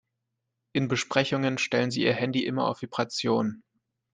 In 0.73 0.87
Besprechungen 0.87 1.59
stellt 1.59 1.91
sie 1.93 2.01
ihr 2.01 2.15
Handy 2.15 2.43
immer 2.43 2.65
auf 2.67 2.81
Vibration. 2.81 3.61